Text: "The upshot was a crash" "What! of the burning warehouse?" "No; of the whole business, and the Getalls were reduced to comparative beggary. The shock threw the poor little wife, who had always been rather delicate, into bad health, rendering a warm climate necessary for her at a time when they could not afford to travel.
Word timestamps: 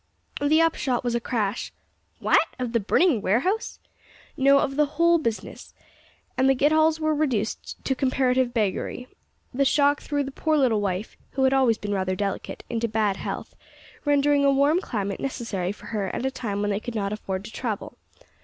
"The 0.41 0.59
upshot 0.63 1.03
was 1.03 1.13
a 1.13 1.19
crash" 1.19 1.71
"What! 2.27 2.47
of 2.57 2.73
the 2.73 2.79
burning 2.79 3.21
warehouse?" 3.21 3.77
"No; 4.35 4.57
of 4.57 4.75
the 4.75 4.87
whole 4.97 5.19
business, 5.19 5.75
and 6.35 6.49
the 6.49 6.55
Getalls 6.55 6.99
were 6.99 7.13
reduced 7.13 7.75
to 7.85 7.93
comparative 7.93 8.51
beggary. 8.51 9.07
The 9.53 9.63
shock 9.63 10.01
threw 10.01 10.23
the 10.23 10.31
poor 10.31 10.57
little 10.57 10.81
wife, 10.81 11.17
who 11.33 11.43
had 11.43 11.53
always 11.53 11.77
been 11.77 11.93
rather 11.93 12.15
delicate, 12.15 12.63
into 12.67 12.87
bad 12.87 13.17
health, 13.17 13.53
rendering 14.03 14.43
a 14.43 14.49
warm 14.51 14.81
climate 14.81 15.19
necessary 15.19 15.71
for 15.71 15.85
her 15.93 16.07
at 16.15 16.25
a 16.25 16.31
time 16.31 16.61
when 16.63 16.71
they 16.71 16.79
could 16.79 16.95
not 16.95 17.13
afford 17.13 17.45
to 17.45 17.51
travel. 17.51 17.95